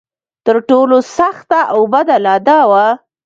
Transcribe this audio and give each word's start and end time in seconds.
تر 0.45 0.57
ټولو 0.69 0.97
سخته 1.17 1.59
او 1.73 1.79
بده 1.93 2.15
لا 2.25 2.35
دا 2.47 2.59
وه. 2.69 2.85